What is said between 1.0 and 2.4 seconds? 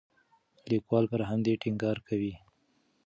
پر همدې ټینګار کوي.